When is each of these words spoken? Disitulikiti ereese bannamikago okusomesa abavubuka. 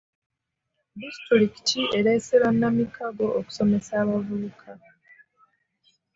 Disitulikiti 0.99 1.81
ereese 1.97 2.33
bannamikago 2.43 3.25
okusomesa 3.39 3.91
abavubuka. 4.03 4.69